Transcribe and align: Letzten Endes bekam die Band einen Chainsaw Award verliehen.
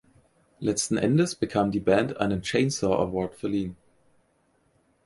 Letzten 0.59 0.97
Endes 0.97 1.35
bekam 1.35 1.69
die 1.69 1.79
Band 1.79 2.17
einen 2.17 2.41
Chainsaw 2.41 2.91
Award 2.95 3.35
verliehen. 3.35 3.75